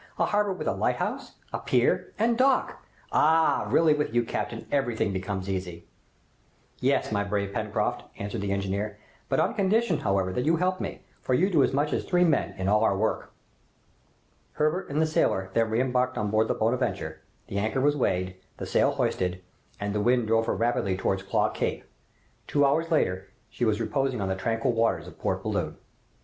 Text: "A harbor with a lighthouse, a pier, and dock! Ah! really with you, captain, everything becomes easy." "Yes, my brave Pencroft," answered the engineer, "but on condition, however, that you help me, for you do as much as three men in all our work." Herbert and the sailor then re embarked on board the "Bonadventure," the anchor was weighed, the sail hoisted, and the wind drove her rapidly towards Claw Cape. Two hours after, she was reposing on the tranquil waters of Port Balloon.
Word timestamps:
"A 0.17 0.25
harbor 0.25 0.51
with 0.51 0.67
a 0.67 0.73
lighthouse, 0.73 1.35
a 1.53 1.59
pier, 1.59 2.11
and 2.17 2.35
dock! 2.35 2.83
Ah! 3.11 3.67
really 3.69 3.93
with 3.93 4.15
you, 4.15 4.23
captain, 4.23 4.65
everything 4.71 5.13
becomes 5.13 5.47
easy." 5.47 5.85
"Yes, 6.79 7.11
my 7.11 7.23
brave 7.23 7.53
Pencroft," 7.53 8.05
answered 8.17 8.41
the 8.41 8.51
engineer, 8.51 8.97
"but 9.29 9.39
on 9.39 9.53
condition, 9.53 9.99
however, 9.99 10.33
that 10.33 10.43
you 10.43 10.55
help 10.55 10.81
me, 10.81 11.03
for 11.21 11.35
you 11.35 11.51
do 11.51 11.61
as 11.63 11.71
much 11.71 11.93
as 11.93 12.03
three 12.03 12.23
men 12.23 12.55
in 12.57 12.67
all 12.67 12.83
our 12.83 12.97
work." 12.97 13.31
Herbert 14.53 14.89
and 14.89 14.99
the 14.99 15.05
sailor 15.05 15.51
then 15.53 15.69
re 15.69 15.79
embarked 15.79 16.17
on 16.17 16.31
board 16.31 16.47
the 16.47 16.55
"Bonadventure," 16.55 17.21
the 17.45 17.59
anchor 17.59 17.79
was 17.79 17.95
weighed, 17.95 18.37
the 18.57 18.65
sail 18.65 18.93
hoisted, 18.93 19.43
and 19.79 19.93
the 19.93 20.01
wind 20.01 20.25
drove 20.25 20.47
her 20.47 20.55
rapidly 20.55 20.97
towards 20.97 21.21
Claw 21.21 21.51
Cape. 21.51 21.83
Two 22.47 22.65
hours 22.65 22.85
after, 22.87 23.29
she 23.51 23.65
was 23.65 23.79
reposing 23.79 24.19
on 24.19 24.29
the 24.29 24.35
tranquil 24.35 24.71
waters 24.73 25.07
of 25.07 25.19
Port 25.19 25.43
Balloon. 25.43 25.77